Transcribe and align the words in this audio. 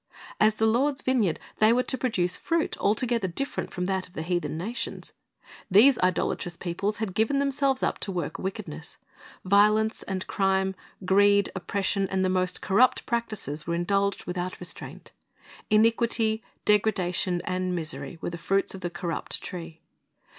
As 0.39 0.55
the 0.55 0.65
Lord's 0.65 1.03
vineyard 1.03 1.39
they 1.59 1.71
were 1.71 1.83
to 1.83 1.95
produce 1.95 2.35
fruit 2.35 2.75
altogether 2.79 3.27
different 3.27 3.71
from 3.71 3.85
that 3.85 4.07
of 4.07 4.13
the 4.15 4.23
heathen 4.23 4.57
nations. 4.57 5.13
These 5.69 5.99
idolatrous 5.99 6.57
peoples 6.57 6.97
had 6.97 7.13
given 7.13 7.37
themselves 7.37 7.83
up 7.83 7.99
to 7.99 8.11
work 8.11 8.39
wicked 8.39 8.67
ness. 8.67 8.97
Violence 9.45 10.01
and 10.01 10.25
crime, 10.25 10.73
greed, 11.05 11.51
oppression, 11.55 12.07
and 12.09 12.25
the 12.25 12.29
most 12.29 12.63
corrupt 12.63 13.05
practises, 13.05 13.67
were 13.67 13.75
indulged 13.75 14.25
without 14.25 14.59
restraint. 14.59 15.11
Iniquity, 15.69 16.41
djgradation, 16.65 17.39
and 17.43 17.75
misery 17.75 18.17
were 18.21 18.31
the 18.31 18.39
fruits 18.39 18.73
of 18.73 18.81
the 18.81 18.89
corrupt 18.89 19.39
tree. 19.39 19.81